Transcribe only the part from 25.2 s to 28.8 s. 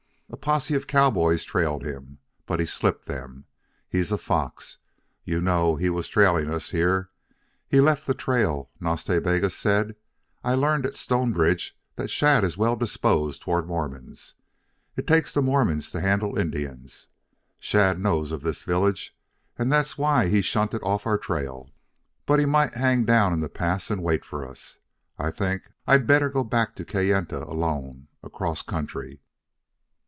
think I'd better go back to Kayenta alone, across